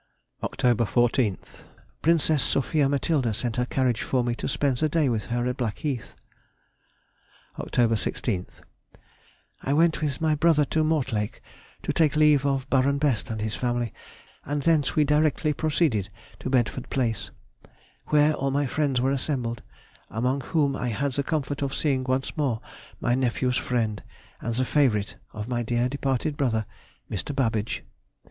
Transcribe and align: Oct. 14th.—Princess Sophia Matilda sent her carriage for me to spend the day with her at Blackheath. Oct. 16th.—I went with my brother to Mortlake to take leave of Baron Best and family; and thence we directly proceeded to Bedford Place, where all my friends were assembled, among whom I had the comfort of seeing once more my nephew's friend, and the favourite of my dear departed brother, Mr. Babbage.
Oct. 0.41 0.61
14th.—Princess 0.77 2.41
Sophia 2.41 2.89
Matilda 2.89 3.35
sent 3.35 3.57
her 3.57 3.67
carriage 3.67 4.01
for 4.01 4.23
me 4.23 4.33
to 4.33 4.47
spend 4.47 4.77
the 4.79 4.89
day 4.89 5.07
with 5.09 5.25
her 5.25 5.45
at 5.45 5.57
Blackheath. 5.57 6.15
Oct. 7.59 7.75
16th.—I 7.75 9.73
went 9.73 10.01
with 10.01 10.19
my 10.19 10.33
brother 10.33 10.65
to 10.65 10.83
Mortlake 10.83 11.39
to 11.83 11.93
take 11.93 12.15
leave 12.15 12.47
of 12.47 12.67
Baron 12.71 12.97
Best 12.97 13.29
and 13.29 13.39
family; 13.53 13.93
and 14.43 14.63
thence 14.63 14.95
we 14.95 15.03
directly 15.03 15.53
proceeded 15.53 16.09
to 16.39 16.49
Bedford 16.49 16.89
Place, 16.89 17.29
where 18.07 18.33
all 18.33 18.49
my 18.49 18.65
friends 18.65 18.99
were 18.99 19.11
assembled, 19.11 19.61
among 20.09 20.41
whom 20.41 20.75
I 20.75 20.87
had 20.87 21.11
the 21.11 21.21
comfort 21.21 21.61
of 21.61 21.75
seeing 21.75 22.03
once 22.05 22.35
more 22.35 22.59
my 22.99 23.13
nephew's 23.13 23.55
friend, 23.57 24.01
and 24.39 24.55
the 24.55 24.65
favourite 24.65 25.17
of 25.31 25.47
my 25.47 25.61
dear 25.61 25.87
departed 25.87 26.37
brother, 26.37 26.65
Mr. 27.07 27.35
Babbage. 27.35 27.83